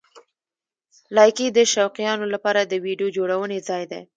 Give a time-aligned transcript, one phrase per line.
[1.15, 4.01] لایکي د شوقیانو لپاره د ویډیو جوړونې ځای دی.